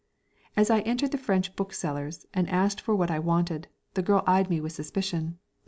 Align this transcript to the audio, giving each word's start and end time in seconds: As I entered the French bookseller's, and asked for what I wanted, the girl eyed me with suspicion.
As 0.57 0.71
I 0.71 0.79
entered 0.79 1.11
the 1.11 1.19
French 1.19 1.55
bookseller's, 1.55 2.25
and 2.33 2.49
asked 2.49 2.81
for 2.81 2.95
what 2.95 3.11
I 3.11 3.19
wanted, 3.19 3.67
the 3.93 4.01
girl 4.01 4.23
eyed 4.25 4.49
me 4.49 4.59
with 4.59 4.71
suspicion. 4.71 5.37